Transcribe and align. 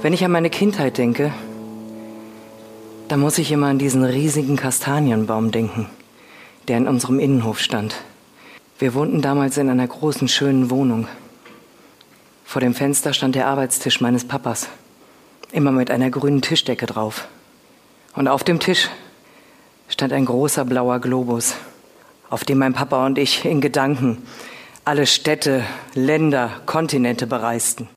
Wenn 0.00 0.12
ich 0.12 0.24
an 0.24 0.30
meine 0.30 0.48
Kindheit 0.48 0.96
denke, 0.96 1.32
dann 3.08 3.18
muss 3.18 3.36
ich 3.38 3.50
immer 3.50 3.66
an 3.66 3.78
diesen 3.78 4.04
riesigen 4.04 4.54
Kastanienbaum 4.54 5.50
denken, 5.50 5.86
der 6.68 6.76
in 6.76 6.86
unserem 6.86 7.18
Innenhof 7.18 7.58
stand. 7.58 7.96
Wir 8.78 8.94
wohnten 8.94 9.22
damals 9.22 9.58
in 9.58 9.68
einer 9.68 9.88
großen, 9.88 10.28
schönen 10.28 10.70
Wohnung. 10.70 11.08
Vor 12.44 12.60
dem 12.60 12.74
Fenster 12.74 13.12
stand 13.12 13.34
der 13.34 13.48
Arbeitstisch 13.48 14.00
meines 14.00 14.24
Papas, 14.24 14.68
immer 15.50 15.72
mit 15.72 15.90
einer 15.90 16.10
grünen 16.10 16.42
Tischdecke 16.42 16.86
drauf. 16.86 17.26
Und 18.14 18.28
auf 18.28 18.44
dem 18.44 18.60
Tisch 18.60 18.88
stand 19.88 20.12
ein 20.12 20.26
großer 20.26 20.64
blauer 20.64 21.00
Globus, 21.00 21.56
auf 22.30 22.44
dem 22.44 22.58
mein 22.58 22.72
Papa 22.72 23.04
und 23.04 23.18
ich 23.18 23.44
in 23.44 23.60
Gedanken 23.60 24.22
alle 24.84 25.06
Städte, 25.06 25.64
Länder, 25.94 26.52
Kontinente 26.66 27.26
bereisten. 27.26 27.88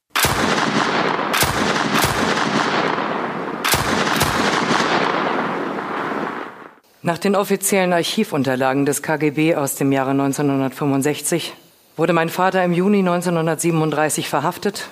Nach 7.04 7.18
den 7.18 7.36
offiziellen 7.36 7.94
Archivunterlagen 7.94 8.86
des 8.86 9.02
KGB 9.02 9.56
aus 9.56 9.74
dem 9.74 9.92
Jahre 9.92 10.12
1965 10.12 11.54
wurde 11.98 12.14
mein 12.14 12.30
Vater 12.30 12.64
im 12.64 12.74
Juni 12.74 13.00
1937 13.00 14.30
verhaftet 14.30 14.88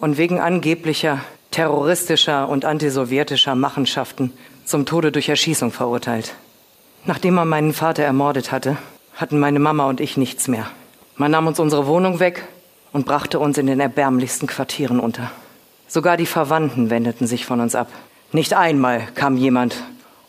und 0.00 0.18
wegen 0.18 0.40
angeblicher 0.40 1.20
terroristischer 1.52 2.48
und 2.48 2.64
antisowjetischer 2.64 3.54
Machenschaften 3.54 4.32
zum 4.64 4.86
Tode 4.86 5.12
durch 5.12 5.28
Erschießung 5.28 5.70
verurteilt. 5.70 6.34
Nachdem 7.04 7.38
er 7.38 7.44
meinen 7.44 7.74
Vater 7.74 8.02
ermordet 8.02 8.50
hatte, 8.50 8.76
hatten 9.14 9.38
meine 9.38 9.60
Mama 9.60 9.86
und 9.86 10.00
ich 10.00 10.16
nichts 10.16 10.48
mehr. 10.48 10.66
Man 11.14 11.30
nahm 11.30 11.46
uns 11.46 11.60
unsere 11.60 11.86
Wohnung 11.86 12.18
weg 12.18 12.48
und 12.92 13.06
brachte 13.06 13.38
uns 13.38 13.56
in 13.56 13.68
den 13.68 13.78
erbärmlichsten 13.78 14.48
Quartieren 14.48 14.98
unter. 14.98 15.30
Sogar 15.86 16.16
die 16.16 16.26
Verwandten 16.26 16.90
wendeten 16.90 17.28
sich 17.28 17.46
von 17.46 17.60
uns 17.60 17.76
ab. 17.76 17.86
Nicht 18.32 18.54
einmal 18.54 19.06
kam 19.14 19.36
jemand 19.36 19.76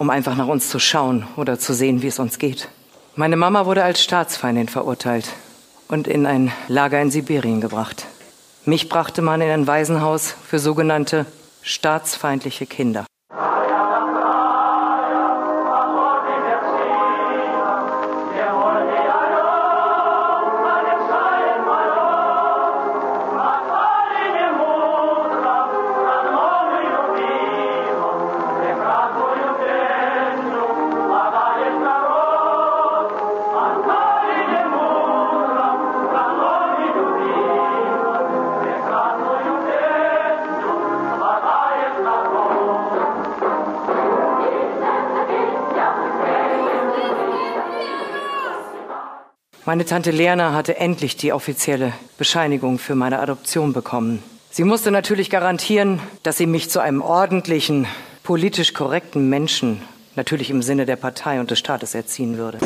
um 0.04 0.10
einfach 0.10 0.36
nach 0.36 0.48
uns 0.48 0.68
zu 0.68 0.80
schauen 0.80 1.26
oder 1.38 1.58
zu 1.58 1.74
sehen, 1.74 2.02
wie 2.02 2.08
es 2.08 2.20
uns 2.20 2.38
geht. 2.38 2.68
Meine 3.16 3.38
Mama 3.38 3.66
wurde 3.66 3.86
als 3.86 4.04
Staatsfeindin 4.04 4.68
verurteilt 4.68 5.30
und 5.88 6.10
in 6.10 6.26
ein 6.26 6.52
Lager 6.68 7.02
in 7.02 7.10
Sibirien 7.10 7.62
gebracht. 7.62 8.06
Mich 8.66 8.90
brachte 8.90 9.22
man 9.22 9.40
in 9.40 9.50
ein 9.50 9.66
Waisenhaus 9.66 10.36
für 10.46 10.60
sogenannte 10.60 11.26
staatsfeindliche 11.62 12.66
Kinder. 12.66 13.06
Meine 49.66 49.86
Tante 49.86 50.12
Lerna 50.12 50.52
hatte 50.52 50.76
endlich 50.76 51.16
die 51.16 51.32
offizielle 51.32 51.94
Bescheinigung 52.18 52.80
für 52.80 52.96
meine 52.96 53.20
Adoption 53.20 53.72
bekommen. 53.72 54.22
Sie 54.52 54.66
musste 54.66 54.92
natürlich 54.92 55.30
garantieren, 55.30 56.02
dass 56.22 56.38
sie 56.38 56.48
mich 56.48 56.70
zu 56.70 56.82
einem 56.82 57.02
ordentlichen, 57.02 57.88
politisch 58.24 58.74
korrekten 58.74 59.30
Menschen, 59.30 59.82
natürlich 60.18 60.50
im 60.50 60.62
Sinne 60.62 60.86
der 60.86 60.98
Partei 60.98 61.40
und 61.40 61.50
des 61.50 61.60
Staates, 61.60 61.96
erziehen 61.96 62.38
würde. 62.38 62.58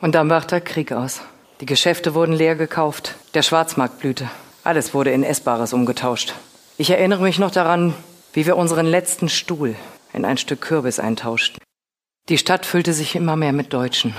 Und 0.00 0.14
dann 0.14 0.28
brach 0.28 0.46
der 0.46 0.60
Krieg 0.60 0.92
aus. 0.92 1.20
Die 1.60 1.66
Geschäfte 1.66 2.14
wurden 2.14 2.32
leer 2.32 2.56
gekauft, 2.56 3.16
der 3.34 3.42
Schwarzmarkt 3.42 3.98
blühte. 3.98 4.30
Alles 4.64 4.94
wurde 4.94 5.10
in 5.10 5.22
Essbares 5.22 5.72
umgetauscht. 5.72 6.34
Ich 6.78 6.90
erinnere 6.90 7.22
mich 7.22 7.38
noch 7.38 7.50
daran, 7.50 7.94
wie 8.32 8.46
wir 8.46 8.56
unseren 8.56 8.86
letzten 8.86 9.28
Stuhl 9.28 9.76
in 10.14 10.24
ein 10.24 10.38
Stück 10.38 10.62
Kürbis 10.62 10.98
eintauschten. 10.98 11.60
Die 12.30 12.38
Stadt 12.38 12.64
füllte 12.64 12.94
sich 12.94 13.14
immer 13.14 13.36
mehr 13.36 13.52
mit 13.52 13.72
Deutschen. 13.72 14.14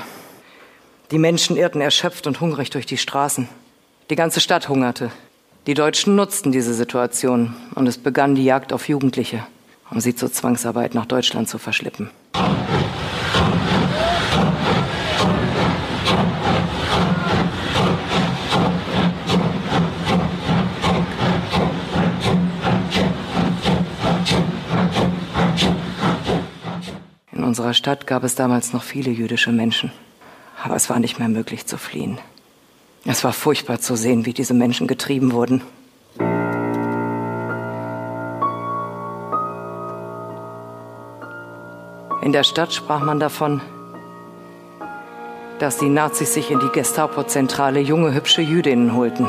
Die 1.09 1.17
Menschen 1.17 1.57
irrten 1.57 1.81
erschöpft 1.81 2.27
und 2.27 2.41
hungrig 2.41 2.69
durch 2.69 2.85
die 2.85 2.97
Straßen. 2.97 3.49
Die 4.09 4.15
ganze 4.15 4.39
Stadt 4.39 4.69
hungerte. 4.69 5.11
Die 5.67 5.73
Deutschen 5.73 6.15
nutzten 6.15 6.51
diese 6.51 6.73
Situation 6.73 7.55
und 7.75 7.87
es 7.87 7.97
begann 7.97 8.35
die 8.35 8.45
Jagd 8.45 8.73
auf 8.73 8.87
Jugendliche, 8.87 9.45
um 9.89 9.99
sie 9.99 10.15
zur 10.15 10.31
Zwangsarbeit 10.31 10.93
nach 10.93 11.05
Deutschland 11.05 11.49
zu 11.49 11.57
verschleppen. 11.57 12.09
Unserer 27.51 27.73
Stadt 27.73 28.07
gab 28.07 28.23
es 28.23 28.35
damals 28.35 28.71
noch 28.71 28.81
viele 28.81 29.11
jüdische 29.11 29.51
Menschen. 29.51 29.91
Aber 30.63 30.77
es 30.77 30.89
war 30.89 30.99
nicht 30.99 31.19
mehr 31.19 31.27
möglich 31.27 31.65
zu 31.65 31.77
fliehen. 31.77 32.17
Es 33.03 33.25
war 33.25 33.33
furchtbar 33.33 33.77
zu 33.81 33.97
sehen, 33.97 34.25
wie 34.25 34.31
diese 34.31 34.53
Menschen 34.53 34.87
getrieben 34.87 35.33
wurden. 35.33 35.61
In 42.21 42.31
der 42.31 42.45
Stadt 42.45 42.71
sprach 42.71 43.03
man 43.03 43.19
davon, 43.19 43.59
dass 45.59 45.75
die 45.75 45.89
Nazis 45.89 46.33
sich 46.33 46.51
in 46.51 46.61
die 46.61 46.71
Gestapo-Zentrale 46.71 47.81
junge, 47.81 48.13
hübsche 48.13 48.41
Jüdinnen 48.41 48.95
holten. 48.95 49.27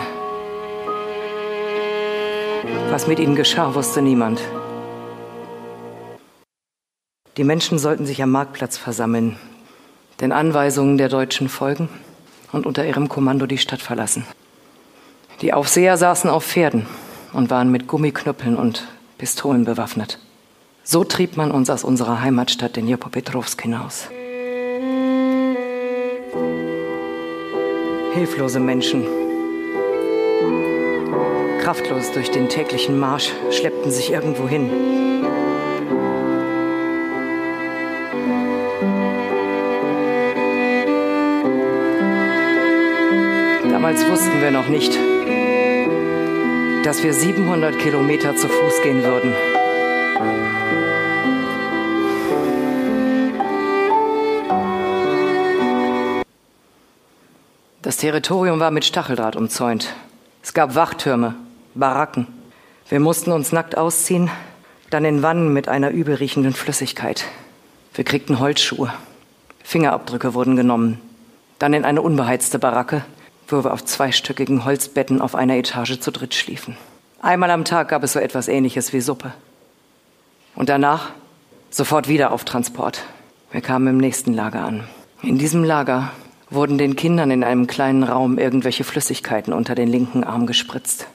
Was 2.90 3.08
mit 3.08 3.18
ihnen 3.18 3.34
geschah, 3.34 3.74
wusste 3.74 4.00
niemand. 4.00 4.40
Die 7.38 7.44
Menschen 7.44 7.78
sollten 7.78 8.04
sich 8.04 8.22
am 8.22 8.30
Marktplatz 8.30 8.76
versammeln, 8.76 9.38
den 10.20 10.32
Anweisungen 10.32 10.98
der 10.98 11.08
Deutschen 11.08 11.48
folgen 11.48 11.88
und 12.52 12.66
unter 12.66 12.84
ihrem 12.86 13.08
Kommando 13.08 13.46
die 13.46 13.56
Stadt 13.56 13.80
verlassen. 13.80 14.26
Die 15.40 15.54
Aufseher 15.54 15.96
saßen 15.96 16.28
auf 16.28 16.44
Pferden 16.44 16.86
und 17.32 17.48
waren 17.48 17.70
mit 17.70 17.86
Gummiknüppeln 17.86 18.54
und 18.54 18.86
Pistolen 19.16 19.64
bewaffnet. 19.64 20.18
So 20.84 21.04
trieb 21.04 21.38
man 21.38 21.50
uns 21.50 21.70
aus 21.70 21.84
unserer 21.84 22.20
Heimatstadt 22.20 22.76
in 22.76 22.86
Jopopetrovsk 22.86 23.62
hinaus. 23.62 24.08
Hilflose 28.12 28.60
Menschen, 28.60 29.06
kraftlos 31.62 32.12
durch 32.12 32.30
den 32.30 32.50
täglichen 32.50 33.00
Marsch, 33.00 33.32
schleppten 33.50 33.90
sich 33.90 34.12
irgendwo 34.12 34.46
hin. 34.46 35.21
Damals 43.82 44.08
wussten 44.08 44.40
wir 44.40 44.52
noch 44.52 44.68
nicht, 44.68 44.96
dass 46.86 47.02
wir 47.02 47.12
700 47.12 47.80
Kilometer 47.80 48.36
zu 48.36 48.48
Fuß 48.48 48.80
gehen 48.80 49.02
würden. 49.02 49.34
Das 57.82 57.96
Territorium 57.96 58.60
war 58.60 58.70
mit 58.70 58.84
Stacheldraht 58.84 59.34
umzäunt. 59.34 59.92
Es 60.44 60.54
gab 60.54 60.76
Wachtürme, 60.76 61.34
Baracken. 61.74 62.28
Wir 62.88 63.00
mussten 63.00 63.32
uns 63.32 63.50
nackt 63.50 63.76
ausziehen, 63.76 64.30
dann 64.90 65.04
in 65.04 65.24
Wannen 65.24 65.52
mit 65.52 65.66
einer 65.66 65.90
übelriechenden 65.90 66.52
Flüssigkeit. 66.52 67.24
Wir 67.94 68.04
kriegten 68.04 68.38
Holzschuhe. 68.38 68.92
Fingerabdrücke 69.64 70.34
wurden 70.34 70.54
genommen. 70.54 71.00
Dann 71.58 71.74
in 71.74 71.84
eine 71.84 72.00
unbeheizte 72.00 72.60
Baracke, 72.60 73.04
Würfe 73.52 73.72
auf 73.72 73.84
zweistöckigen 73.84 74.64
Holzbetten 74.64 75.20
auf 75.20 75.34
einer 75.34 75.56
Etage 75.56 76.00
zu 76.00 76.10
dritt 76.10 76.34
schliefen. 76.34 76.76
Einmal 77.20 77.50
am 77.50 77.64
Tag 77.64 77.88
gab 77.88 78.02
es 78.02 78.14
so 78.14 78.18
etwas 78.18 78.48
Ähnliches 78.48 78.92
wie 78.92 79.00
Suppe. 79.00 79.32
Und 80.56 80.68
danach 80.68 81.10
sofort 81.70 82.08
wieder 82.08 82.32
auf 82.32 82.44
Transport. 82.44 83.04
Wir 83.52 83.60
kamen 83.60 83.86
im 83.86 83.98
nächsten 83.98 84.32
Lager 84.32 84.64
an. 84.64 84.84
In 85.22 85.38
diesem 85.38 85.62
Lager 85.62 86.10
wurden 86.50 86.78
den 86.78 86.96
Kindern 86.96 87.30
in 87.30 87.44
einem 87.44 87.66
kleinen 87.66 88.02
Raum 88.02 88.38
irgendwelche 88.38 88.84
Flüssigkeiten 88.84 89.52
unter 89.52 89.74
den 89.74 89.88
linken 89.88 90.24
Arm 90.24 90.46
gespritzt. 90.46 91.06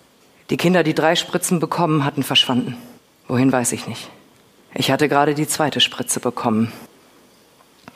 Die 0.49 0.57
Kinder, 0.57 0.83
die 0.83 0.93
drei 0.93 1.15
Spritzen 1.15 1.59
bekommen 1.59 2.05
hatten, 2.05 2.23
verschwanden. 2.23 2.77
Wohin 3.27 3.51
weiß 3.51 3.73
ich 3.73 3.87
nicht. 3.87 4.09
Ich 4.73 4.91
hatte 4.91 5.09
gerade 5.09 5.33
die 5.33 5.47
zweite 5.47 5.81
Spritze 5.81 6.19
bekommen. 6.19 6.71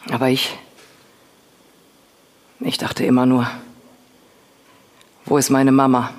Aber 0.09 0.29
ich. 0.29 0.57
Ich 2.59 2.77
dachte 2.77 3.05
immer 3.05 3.25
nur, 3.25 3.47
wo 5.31 5.37
ist 5.37 5.49
meine 5.49 5.71
Mama? 5.71 6.13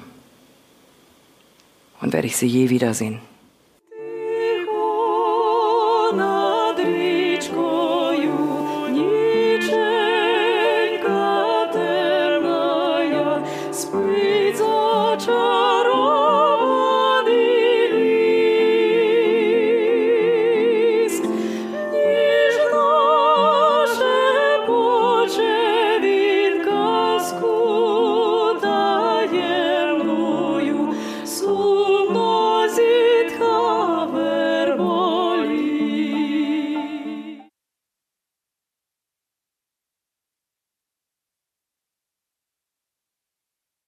Und 2.00 2.14
werde 2.14 2.26
ich 2.26 2.34
sie 2.38 2.46
je 2.46 2.70
wiedersehen? 2.70 3.20